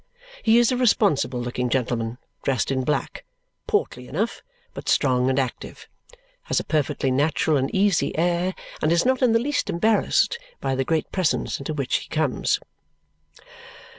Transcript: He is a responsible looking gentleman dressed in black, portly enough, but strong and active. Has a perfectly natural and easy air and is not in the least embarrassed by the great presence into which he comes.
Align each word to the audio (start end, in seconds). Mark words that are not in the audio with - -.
He 0.41 0.57
is 0.57 0.71
a 0.71 0.77
responsible 0.77 1.39
looking 1.39 1.69
gentleman 1.69 2.17
dressed 2.41 2.71
in 2.71 2.83
black, 2.83 3.23
portly 3.67 4.07
enough, 4.07 4.41
but 4.73 4.89
strong 4.89 5.29
and 5.29 5.37
active. 5.37 5.87
Has 6.45 6.59
a 6.59 6.63
perfectly 6.63 7.11
natural 7.11 7.55
and 7.55 7.69
easy 7.69 8.17
air 8.17 8.55
and 8.81 8.91
is 8.91 9.05
not 9.05 9.21
in 9.21 9.33
the 9.33 9.37
least 9.39 9.69
embarrassed 9.69 10.39
by 10.59 10.73
the 10.73 10.83
great 10.83 11.11
presence 11.11 11.59
into 11.59 11.75
which 11.75 11.97
he 11.97 12.09
comes. 12.09 12.59